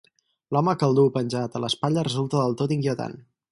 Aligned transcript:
L'home 0.55 0.73
que 0.83 0.87
el 0.91 0.97
duu 0.99 1.11
penjat 1.17 1.59
a 1.59 1.63
l'espatlla 1.65 2.07
resulta 2.09 2.43
del 2.43 2.59
tot 2.63 2.77
inquietant. 2.79 3.17